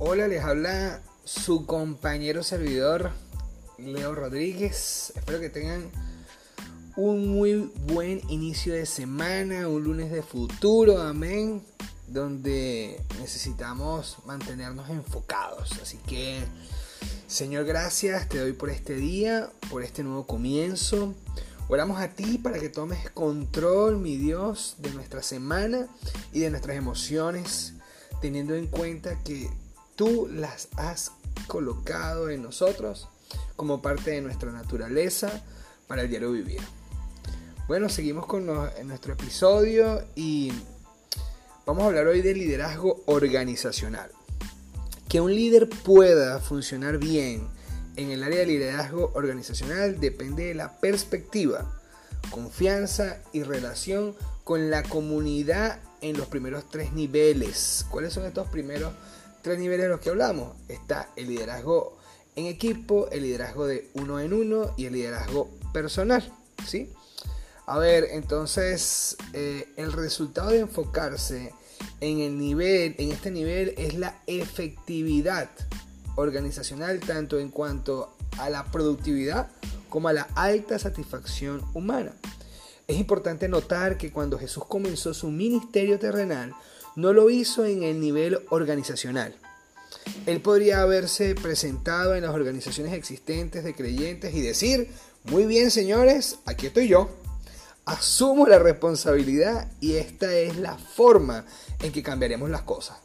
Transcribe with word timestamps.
Hola, 0.00 0.28
les 0.28 0.44
habla 0.44 1.02
su 1.24 1.66
compañero 1.66 2.44
servidor 2.44 3.10
Leo 3.78 4.14
Rodríguez. 4.14 5.12
Espero 5.16 5.40
que 5.40 5.50
tengan 5.50 5.90
un 6.94 7.26
muy 7.26 7.72
buen 7.84 8.20
inicio 8.30 8.74
de 8.74 8.86
semana, 8.86 9.66
un 9.66 9.82
lunes 9.82 10.12
de 10.12 10.22
futuro, 10.22 11.02
amén, 11.02 11.64
donde 12.06 13.02
necesitamos 13.18 14.18
mantenernos 14.24 14.88
enfocados. 14.88 15.72
Así 15.82 15.98
que, 16.06 16.44
Señor, 17.26 17.64
gracias, 17.64 18.28
te 18.28 18.38
doy 18.38 18.52
por 18.52 18.70
este 18.70 18.94
día, 18.94 19.50
por 19.68 19.82
este 19.82 20.04
nuevo 20.04 20.28
comienzo. 20.28 21.12
Oramos 21.66 22.00
a 22.00 22.10
ti 22.10 22.38
para 22.38 22.60
que 22.60 22.68
tomes 22.68 23.10
control, 23.10 23.98
mi 23.98 24.16
Dios, 24.16 24.76
de 24.78 24.92
nuestra 24.92 25.24
semana 25.24 25.88
y 26.32 26.38
de 26.38 26.50
nuestras 26.50 26.76
emociones, 26.76 27.74
teniendo 28.20 28.54
en 28.54 28.68
cuenta 28.68 29.18
que 29.24 29.50
tú 29.98 30.30
las 30.32 30.68
has 30.76 31.10
colocado 31.48 32.30
en 32.30 32.40
nosotros 32.40 33.08
como 33.56 33.82
parte 33.82 34.12
de 34.12 34.20
nuestra 34.20 34.52
naturaleza 34.52 35.42
para 35.88 36.02
el 36.02 36.08
diario 36.08 36.30
vivir. 36.30 36.60
Bueno, 37.66 37.88
seguimos 37.88 38.24
con 38.24 38.46
nuestro 38.46 39.14
episodio 39.14 40.04
y 40.14 40.52
vamos 41.66 41.82
a 41.82 41.86
hablar 41.88 42.06
hoy 42.06 42.22
de 42.22 42.32
liderazgo 42.32 43.02
organizacional. 43.06 44.12
Que 45.08 45.20
un 45.20 45.34
líder 45.34 45.68
pueda 45.68 46.38
funcionar 46.38 46.98
bien 46.98 47.48
en 47.96 48.12
el 48.12 48.22
área 48.22 48.38
de 48.38 48.46
liderazgo 48.46 49.10
organizacional 49.14 49.98
depende 49.98 50.44
de 50.44 50.54
la 50.54 50.78
perspectiva, 50.78 51.68
confianza 52.30 53.18
y 53.32 53.42
relación 53.42 54.14
con 54.44 54.70
la 54.70 54.84
comunidad 54.84 55.80
en 56.00 56.16
los 56.16 56.28
primeros 56.28 56.70
tres 56.70 56.92
niveles. 56.92 57.84
¿Cuáles 57.90 58.12
son 58.12 58.24
estos 58.26 58.48
primeros 58.50 58.92
tres 59.42 59.58
niveles 59.58 59.84
de 59.84 59.90
los 59.90 60.00
que 60.00 60.10
hablamos. 60.10 60.56
Está 60.68 61.10
el 61.16 61.28
liderazgo 61.28 61.98
en 62.36 62.46
equipo, 62.46 63.08
el 63.10 63.22
liderazgo 63.22 63.66
de 63.66 63.90
uno 63.94 64.20
en 64.20 64.32
uno 64.32 64.74
y 64.76 64.86
el 64.86 64.92
liderazgo 64.92 65.50
personal. 65.72 66.32
¿sí? 66.66 66.92
A 67.66 67.78
ver, 67.78 68.08
entonces 68.12 69.16
eh, 69.32 69.68
el 69.76 69.92
resultado 69.92 70.50
de 70.50 70.60
enfocarse 70.60 71.52
en 72.00 72.20
el 72.20 72.38
nivel, 72.38 72.94
en 72.98 73.12
este 73.12 73.30
nivel, 73.30 73.74
es 73.76 73.94
la 73.94 74.20
efectividad 74.26 75.50
organizacional, 76.14 77.00
tanto 77.00 77.38
en 77.38 77.50
cuanto 77.50 78.16
a 78.38 78.50
la 78.50 78.64
productividad 78.64 79.48
como 79.88 80.08
a 80.08 80.12
la 80.12 80.28
alta 80.34 80.78
satisfacción 80.78 81.62
humana. 81.74 82.12
Es 82.86 82.96
importante 82.96 83.48
notar 83.48 83.98
que 83.98 84.12
cuando 84.12 84.38
Jesús 84.38 84.64
comenzó 84.66 85.12
su 85.12 85.30
ministerio 85.30 85.98
terrenal, 85.98 86.54
no 86.98 87.12
lo 87.12 87.30
hizo 87.30 87.64
en 87.64 87.84
el 87.84 88.00
nivel 88.00 88.40
organizacional. 88.50 89.36
Él 90.26 90.40
podría 90.40 90.82
haberse 90.82 91.36
presentado 91.36 92.16
en 92.16 92.22
las 92.22 92.34
organizaciones 92.34 92.92
existentes 92.92 93.62
de 93.62 93.72
creyentes 93.72 94.34
y 94.34 94.40
decir, 94.40 94.90
muy 95.22 95.46
bien 95.46 95.70
señores, 95.70 96.40
aquí 96.44 96.66
estoy 96.66 96.88
yo, 96.88 97.08
asumo 97.84 98.48
la 98.48 98.58
responsabilidad 98.58 99.70
y 99.80 99.94
esta 99.94 100.34
es 100.34 100.56
la 100.56 100.76
forma 100.76 101.44
en 101.84 101.92
que 101.92 102.02
cambiaremos 102.02 102.50
las 102.50 102.62
cosas. 102.62 102.96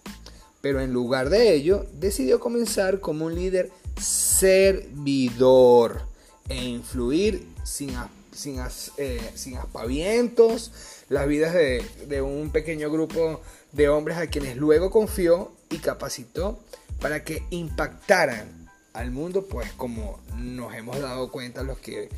Pero 0.60 0.82
en 0.82 0.92
lugar 0.92 1.30
de 1.30 1.54
ello, 1.54 1.86
decidió 1.94 2.40
comenzar 2.40 3.00
como 3.00 3.26
un 3.26 3.36
líder 3.36 3.70
servidor 4.02 6.02
e 6.50 6.66
influir 6.66 7.48
sin, 7.64 7.92
sin, 8.36 8.62
eh, 8.98 9.32
sin 9.36 9.58
aspavientos 9.58 10.72
las 11.10 11.28
vidas 11.28 11.54
de, 11.54 11.86
de 12.08 12.22
un 12.22 12.52
pequeño 12.52 12.90
grupo 12.92 13.42
de 13.72 13.90
hombres 13.90 14.18
a 14.18 14.28
quienes 14.28 14.58
luego 14.58 14.92
confió 14.92 15.52
y 15.70 15.78
capacitó 15.80 16.60
para 17.00 17.24
que 17.24 17.44
impactaran 17.50 18.70
al 18.94 19.12
mundo, 19.12 19.46
pues 19.48 19.72
como 19.74 20.20
nos 20.38 20.74
hemos 20.76 21.00
dado 21.00 21.32
cuenta 21.32 21.64
los 21.64 21.80
que 21.80 22.10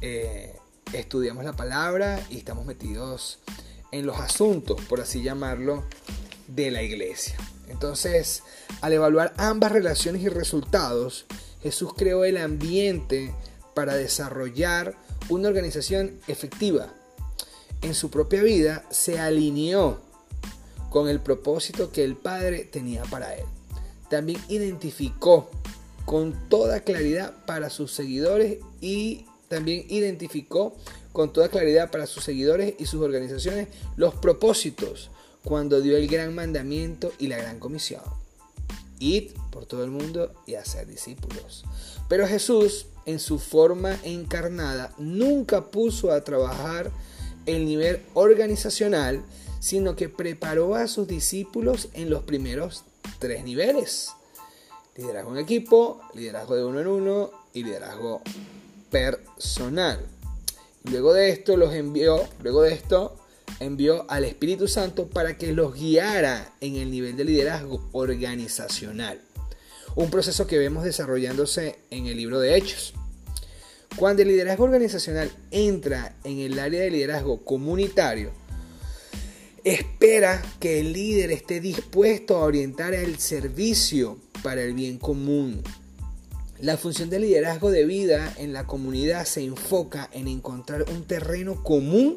eh, 0.00 0.54
estudiamos 0.92 1.44
la 1.44 1.54
palabra 1.54 2.20
y 2.30 2.38
estamos 2.38 2.66
metidos 2.66 3.38
en 3.92 4.06
los 4.06 4.18
asuntos, 4.18 4.80
por 4.82 5.00
así 5.00 5.22
llamarlo, 5.22 5.84
de 6.48 6.70
la 6.70 6.82
iglesia. 6.82 7.36
Entonces, 7.68 8.42
al 8.80 8.92
evaluar 8.92 9.32
ambas 9.36 9.72
relaciones 9.72 10.22
y 10.22 10.28
resultados, 10.28 11.26
Jesús 11.62 11.92
creó 11.96 12.24
el 12.24 12.36
ambiente 12.36 13.34
para 13.74 13.94
desarrollar 13.94 14.96
una 15.28 15.48
organización 15.48 16.18
efectiva. 16.28 16.92
En 17.82 17.94
su 17.94 18.10
propia 18.10 18.42
vida 18.42 18.84
se 18.90 19.18
alineó 19.18 20.00
con 20.90 21.08
el 21.08 21.20
propósito 21.20 21.90
que 21.90 22.04
el 22.04 22.16
Padre 22.16 22.64
tenía 22.64 23.02
para 23.04 23.34
él. 23.34 23.44
También 24.08 24.40
identificó 24.48 25.50
con 26.04 26.48
toda 26.48 26.80
claridad 26.80 27.34
para 27.46 27.68
sus 27.68 27.92
seguidores 27.92 28.58
y 28.80 29.26
también 29.48 29.84
identificó 29.88 30.74
con 31.12 31.32
toda 31.32 31.48
claridad 31.48 31.90
para 31.90 32.06
sus 32.06 32.24
seguidores 32.24 32.74
y 32.78 32.86
sus 32.86 33.02
organizaciones 33.02 33.68
los 33.96 34.14
propósitos 34.14 35.10
cuando 35.44 35.80
dio 35.80 35.96
el 35.96 36.08
gran 36.08 36.34
mandamiento 36.34 37.12
y 37.18 37.28
la 37.28 37.36
gran 37.36 37.58
comisión. 37.58 38.02
Id 38.98 39.32
por 39.50 39.66
todo 39.66 39.84
el 39.84 39.90
mundo 39.90 40.32
y 40.46 40.54
hacer 40.54 40.86
discípulos. 40.86 41.64
Pero 42.08 42.26
Jesús, 42.26 42.86
en 43.06 43.18
su 43.20 43.38
forma 43.38 43.98
encarnada, 44.02 44.92
nunca 44.98 45.66
puso 45.70 46.12
a 46.12 46.22
trabajar 46.22 46.90
el 47.46 47.64
nivel 47.64 48.02
organizacional, 48.14 49.22
sino 49.60 49.96
que 49.96 50.08
preparó 50.08 50.74
a 50.74 50.88
sus 50.88 51.08
discípulos 51.08 51.88
en 51.94 52.10
los 52.10 52.24
primeros 52.24 52.84
tres 53.18 53.44
niveles. 53.44 54.10
Liderazgo 54.96 55.32
en 55.32 55.38
equipo, 55.38 56.00
liderazgo 56.14 56.56
de 56.56 56.64
uno 56.64 56.80
en 56.80 56.86
uno 56.86 57.30
y 57.54 57.62
liderazgo 57.62 58.22
personal. 58.90 60.00
Luego 60.84 61.12
de 61.12 61.30
esto 61.30 61.56
los 61.56 61.74
envió, 61.74 62.22
luego 62.42 62.62
de 62.62 62.74
esto 62.74 63.16
envió 63.60 64.04
al 64.08 64.24
Espíritu 64.24 64.68
Santo 64.68 65.06
para 65.06 65.36
que 65.36 65.52
los 65.52 65.74
guiara 65.74 66.52
en 66.60 66.76
el 66.76 66.90
nivel 66.90 67.16
de 67.16 67.24
liderazgo 67.24 67.88
organizacional. 67.92 69.20
Un 69.96 70.10
proceso 70.10 70.46
que 70.46 70.58
vemos 70.58 70.84
desarrollándose 70.84 71.78
en 71.88 72.04
el 72.04 72.18
libro 72.18 72.38
de 72.38 72.54
Hechos. 72.54 72.92
Cuando 73.96 74.20
el 74.20 74.28
liderazgo 74.28 74.64
organizacional 74.64 75.32
entra 75.50 76.14
en 76.22 76.38
el 76.38 76.58
área 76.58 76.82
de 76.82 76.90
liderazgo 76.90 77.42
comunitario, 77.42 78.30
espera 79.64 80.42
que 80.60 80.80
el 80.80 80.92
líder 80.92 81.30
esté 81.32 81.62
dispuesto 81.62 82.36
a 82.36 82.44
orientar 82.44 82.92
el 82.92 83.18
servicio 83.18 84.18
para 84.42 84.60
el 84.60 84.74
bien 84.74 84.98
común. 84.98 85.62
La 86.60 86.76
función 86.76 87.08
del 87.08 87.22
liderazgo 87.22 87.70
de 87.70 87.86
vida 87.86 88.34
en 88.36 88.52
la 88.52 88.66
comunidad 88.66 89.24
se 89.24 89.44
enfoca 89.44 90.10
en 90.12 90.28
encontrar 90.28 90.84
un 90.90 91.04
terreno 91.04 91.62
común 91.62 92.16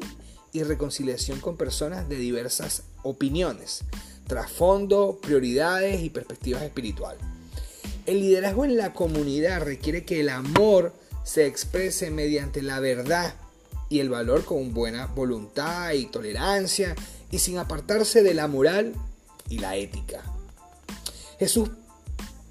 y 0.52 0.64
reconciliación 0.64 1.40
con 1.40 1.56
personas 1.56 2.10
de 2.10 2.16
diversas 2.16 2.82
opiniones, 3.02 3.84
trasfondo, 4.26 5.18
prioridades 5.22 6.02
y 6.02 6.10
perspectivas 6.10 6.62
espirituales. 6.62 7.39
El 8.06 8.20
liderazgo 8.20 8.64
en 8.64 8.76
la 8.76 8.92
comunidad 8.92 9.62
requiere 9.62 10.04
que 10.04 10.20
el 10.20 10.28
amor 10.28 10.92
se 11.24 11.46
exprese 11.46 12.10
mediante 12.10 12.62
la 12.62 12.80
verdad 12.80 13.34
y 13.88 14.00
el 14.00 14.08
valor 14.08 14.44
con 14.44 14.72
buena 14.72 15.06
voluntad 15.06 15.92
y 15.92 16.06
tolerancia 16.06 16.94
y 17.30 17.38
sin 17.38 17.58
apartarse 17.58 18.22
de 18.22 18.34
la 18.34 18.48
moral 18.48 18.94
y 19.48 19.58
la 19.58 19.76
ética. 19.76 20.22
Jesús 21.38 21.70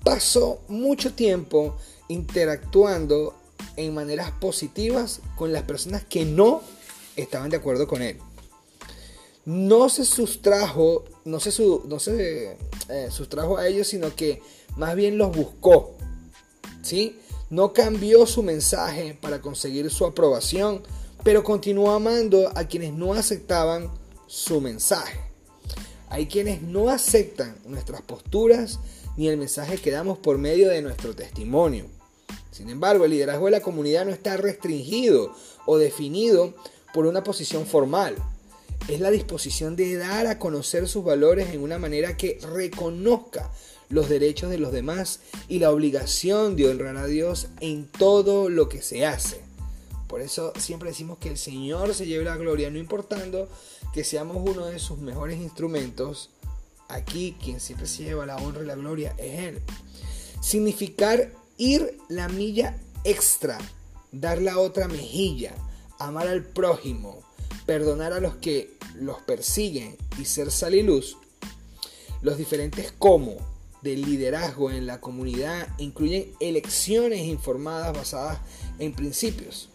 pasó 0.04 0.62
mucho 0.68 1.14
tiempo 1.14 1.78
interactuando 2.08 3.36
en 3.76 3.94
maneras 3.94 4.32
positivas 4.32 5.22
con 5.36 5.54
las 5.54 5.64
personas 5.64 6.04
que 6.04 6.26
no 6.26 6.62
estaban 7.16 7.50
de 7.50 7.58
acuerdo 7.58 7.88
con 7.88 8.02
él. 8.02 8.18
No 9.46 9.90
se 9.90 10.06
sustrajo, 10.06 11.06
no 11.26 11.40
se, 11.40 11.52
no 11.86 12.00
se 12.00 12.58
eh, 12.90 13.08
sustrajo 13.10 13.58
a 13.58 13.68
ellos, 13.68 13.88
sino 13.88 14.16
que 14.16 14.42
más 14.76 14.96
bien 14.96 15.18
los 15.18 15.36
buscó. 15.36 15.96
¿sí? 16.82 17.20
No 17.50 17.74
cambió 17.74 18.26
su 18.26 18.44
mensaje 18.44 19.18
para 19.20 19.42
conseguir 19.42 19.90
su 19.90 20.06
aprobación, 20.06 20.84
pero 21.24 21.44
continuó 21.44 21.92
amando 21.92 22.52
a 22.56 22.66
quienes 22.66 22.94
no 22.94 23.14
aceptaban 23.14 23.92
su 24.28 24.62
mensaje. 24.62 25.20
Hay 26.10 26.28
quienes 26.28 26.62
no 26.62 26.90
aceptan 26.90 27.56
nuestras 27.66 28.02
posturas 28.02 28.80
ni 29.18 29.28
el 29.28 29.38
mensaje 29.38 29.78
que 29.78 29.92
damos 29.92 30.18
por 30.18 30.38
medio 30.38 30.70
de 30.70 30.82
nuestro 30.82 31.16
testimonio. 31.16 31.86
Sin 32.52 32.70
embargo, 32.70 33.06
el 33.06 33.12
liderazgo 33.12 33.46
de 33.46 33.52
la 33.52 33.62
comunidad 33.62 34.06
no 34.06 34.12
está 34.12 34.38
restringido 34.38 35.34
o 35.66 35.78
definido 35.78 36.54
por 36.94 37.06
una 37.06 37.24
posición 37.24 37.66
formal. 37.66 38.16
Es 38.88 39.00
la 39.00 39.12
disposición 39.12 39.76
de 39.76 39.96
dar 39.98 40.28
a 40.28 40.40
conocer 40.40 40.88
sus 40.88 41.04
valores 41.04 41.54
en 41.54 41.62
una 41.62 41.78
manera 41.78 42.18
que 42.18 42.40
reconozca 42.42 43.52
los 43.90 44.10
derechos 44.10 44.50
de 44.50 44.60
los 44.60 44.72
demás 44.72 45.20
y 45.48 45.60
la 45.60 45.72
obligación 45.72 46.56
de 46.56 46.70
honrar 46.70 46.98
a 46.98 47.06
Dios 47.06 47.48
en 47.60 47.88
todo 47.88 48.50
lo 48.50 48.70
que 48.70 48.82
se 48.82 49.06
hace. 49.06 49.42
Por 50.08 50.22
eso 50.22 50.54
siempre 50.58 50.90
decimos 50.90 51.20
que 51.20 51.30
el 51.30 51.38
Señor 51.38 51.94
se 51.94 52.08
lleve 52.08 52.24
la 52.26 52.38
gloria, 52.38 52.72
no 52.72 52.80
importando 52.80 53.48
que 53.94 54.04
seamos 54.04 54.38
uno 54.44 54.66
de 54.66 54.80
sus 54.80 54.98
mejores 55.00 55.40
instrumentos 55.40 56.32
aquí 56.88 57.38
quien 57.42 57.60
siempre 57.60 57.88
se 57.88 58.04
lleva 58.04 58.26
la 58.26 58.38
honra 58.38 58.64
y 58.64 58.66
la 58.66 58.76
gloria 58.76 59.16
es 59.18 59.40
Él. 59.40 59.62
Significar 60.42 61.32
ir 61.58 61.98
la 62.10 62.28
milla 62.28 62.78
extra, 63.04 63.58
dar 64.12 64.42
la 64.42 64.58
otra 64.58 64.88
mejilla, 64.88 65.54
amar 66.00 66.28
al 66.28 66.44
prójimo, 66.44 67.22
perdonar 67.70 68.14
a 68.14 68.20
los 68.20 68.36
que 68.38 68.74
los 68.96 69.22
persiguen 69.22 69.96
y 70.20 70.26
ser 70.26 70.50
sal 70.50 70.74
y 70.74 70.82
luz. 70.82 71.18
Los 72.24 72.40
diferentes 72.40 72.92
cómo 72.98 73.36
del 73.84 74.02
liderazgo 74.02 74.72
en 74.72 74.88
la 74.88 75.00
comunidad 75.00 75.68
incluyen 75.78 76.32
elecciones 76.40 77.20
informadas 77.28 77.96
basadas 77.96 78.40
en 78.80 78.94
principios. 78.94 79.70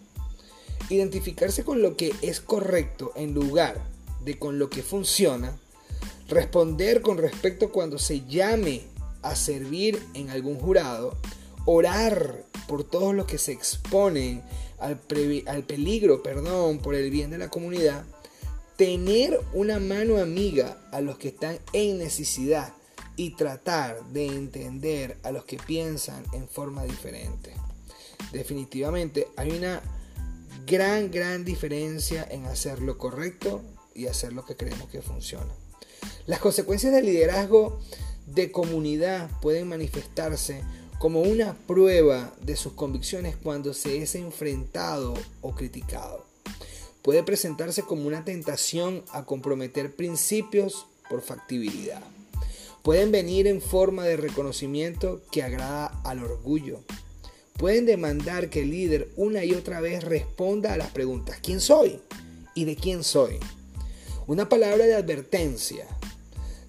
Identificarse 0.91 1.62
con 1.62 1.82
lo 1.82 1.96
que 1.96 2.12
es 2.20 2.41
correcto 2.41 3.12
en 3.14 3.32
lugar 3.32 3.81
de 4.25 4.41
con 4.41 4.58
lo 4.58 4.70
que 4.70 4.82
funciona. 4.82 5.56
Responder 6.26 7.00
con 7.00 7.17
respecto 7.17 7.70
cuando 7.70 8.00
se 8.00 8.26
llame 8.26 8.81
a 9.23 9.37
servir 9.37 10.02
en 10.14 10.31
algún 10.31 10.58
jurado. 10.58 11.17
Orar 11.66 12.44
por 12.69 12.84
todos 12.84 13.14
los 13.14 13.26
que 13.26 13.38
se 13.38 13.52
exponen 13.52 14.43
al, 14.78 15.00
al 15.46 15.62
peligro, 15.64 16.22
perdón, 16.22 16.78
por 16.78 16.94
el 16.94 17.11
bien 17.11 17.31
de 17.31 17.38
la 17.38 17.49
comunidad. 17.49 18.05
Tener 18.76 19.40
una 19.52 19.78
mano 19.78 20.19
amiga 20.19 20.78
a 20.90 21.00
los 21.00 21.19
que 21.19 21.28
están 21.28 21.58
en 21.72 21.99
necesidad 21.99 22.72
y 23.16 23.31
tratar 23.31 24.05
de 24.06 24.26
entender 24.26 25.16
a 25.22 25.31
los 25.31 25.44
que 25.44 25.56
piensan 25.56 26.25
en 26.32 26.49
forma 26.49 26.84
diferente. 26.84 27.52
Definitivamente 28.32 29.28
hay 29.37 29.52
una 29.52 29.81
gran, 30.67 31.10
gran 31.10 31.44
diferencia 31.44 32.26
en 32.28 32.46
hacer 32.46 32.81
lo 32.81 32.99
correcto 32.99 33.62
y 33.94 34.06
hacer 34.06 34.32
lo 34.32 34.44
que 34.44 34.56
creemos 34.56 34.88
que 34.88 35.02
funciona. 35.02 35.52
Las 36.26 36.40
consecuencias 36.40 36.93
del 36.93 37.06
liderazgo 37.06 37.81
de 38.26 38.50
comunidad 38.50 39.31
pueden 39.40 39.69
manifestarse 39.69 40.62
como 40.99 41.23
una 41.23 41.55
prueba 41.67 42.35
de 42.41 42.56
sus 42.56 42.73
convicciones 42.73 43.37
cuando 43.37 43.75
se 43.75 43.99
es 43.99 44.14
enfrentado 44.14 45.14
o 45.41 45.55
criticado. 45.55 46.25
Puede 47.02 47.23
presentarse 47.23 47.82
como 47.82 48.06
una 48.06 48.25
tentación 48.25 49.05
a 49.11 49.25
comprometer 49.26 49.94
principios 49.94 50.87
por 51.11 51.20
factibilidad. 51.20 52.02
Pueden 52.82 53.12
venir 53.12 53.46
en 53.46 53.61
forma 53.61 54.05
de 54.05 54.17
reconocimiento 54.17 55.23
que 55.31 55.43
agrada 55.43 55.87
al 56.05 56.23
orgullo. 56.23 56.81
Pueden 57.58 57.87
demandar 57.87 58.50
que 58.50 58.62
el 58.62 58.70
líder 58.70 59.11
una 59.17 59.44
y 59.44 59.52
otra 59.52 59.81
vez 59.81 60.02
responda 60.02 60.73
a 60.73 60.76
las 60.76 60.91
preguntas 60.91 61.38
¿quién 61.43 61.61
soy? 61.61 62.00
¿Y 62.55 62.64
de 62.64 62.76
quién 62.76 63.05
soy? 63.05 63.38
Una 64.26 64.49
palabra 64.49 64.87
de 64.87 64.94
advertencia, 64.94 65.87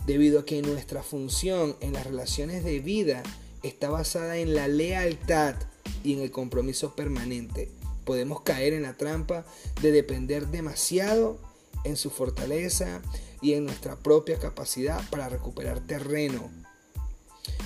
debido 0.06 0.42
a 0.42 0.45
que 0.45 0.62
nuestra 0.62 1.01
función 1.01 1.77
en 1.80 1.94
las 1.94 2.06
relaciones 2.06 2.63
de 2.63 2.80
vida 2.80 3.24
está 3.67 3.89
basada 3.89 4.38
en 4.38 4.53
la 4.53 4.67
lealtad 4.67 5.56
y 6.03 6.13
en 6.13 6.21
el 6.21 6.31
compromiso 6.31 6.95
permanente. 6.95 7.71
Podemos 8.03 8.41
caer 8.41 8.73
en 8.73 8.83
la 8.83 8.95
trampa 8.95 9.45
de 9.81 9.91
depender 9.91 10.47
demasiado 10.47 11.39
en 11.83 11.97
su 11.97 12.09
fortaleza 12.09 13.01
y 13.41 13.53
en 13.53 13.65
nuestra 13.65 13.95
propia 13.95 14.39
capacidad 14.39 15.07
para 15.09 15.29
recuperar 15.29 15.79
terreno, 15.79 16.50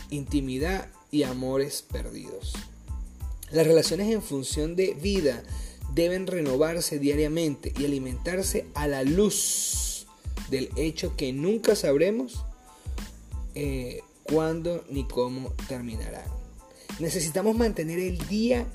intimidad 0.10 0.90
y 1.12 1.24
amores 1.24 1.82
perdidos. 1.82 2.54
Las 3.52 3.68
relaciones 3.68 4.12
en 4.12 4.22
función 4.22 4.76
de 4.76 4.94
vida 4.94 5.44
deben 5.94 6.28
renovarse 6.28 7.00
diariamente 7.00 7.74
y 7.78 7.86
alimentarse 7.86 8.68
a 8.76 8.88
la 8.88 9.04
luz 9.04 10.06
del 10.50 10.70
hecho 10.76 11.16
que 11.16 11.34
nunca 11.34 11.76
sabremos 11.76 12.44
eh, 13.56 14.02
cuándo 14.30 14.86
ni 14.90 15.08
cómo 15.08 15.54
terminarán. 15.68 16.26
Necesitamos 17.00 17.56
mantener 17.56 18.00
el 18.00 18.18
día 18.28 18.66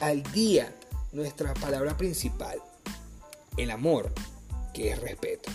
al 0.00 0.22
día 0.32 0.74
nuestra 1.12 1.54
palabra 1.54 1.96
principal, 1.96 2.58
el 3.56 3.70
amor, 3.70 4.12
que 4.72 4.90
es 4.90 5.00
respeto. 5.00 5.50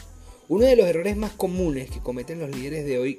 Uno 0.47 0.65
de 0.65 0.75
los 0.75 0.87
errores 0.87 1.17
más 1.17 1.31
comunes 1.31 1.89
que 1.89 1.99
cometen 1.99 2.39
los 2.39 2.49
líderes 2.49 2.85
de 2.85 2.97
hoy 2.97 3.17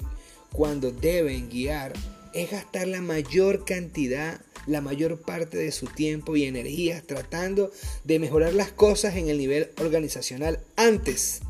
cuando 0.53 0.91
deben 0.91 1.49
guiar 1.49 1.93
es 2.33 2.51
gastar 2.51 2.89
la 2.89 3.01
mayor 3.01 3.65
cantidad, 3.65 4.41
la 4.67 4.81
mayor 4.81 5.21
parte 5.21 5.59
de 5.59 5.73
su 5.73 5.87
tiempo 5.87 6.37
y 6.37 6.45
energías 6.45 7.03
tratando 7.05 7.71
de 8.05 8.19
mejorar 8.19 8.55
las 8.55 8.73
cosas 8.73 9.17
en 9.17 9.29
el 9.29 9.39
nivel 9.39 9.71
organizacional 9.79 10.61
antes 10.77 11.41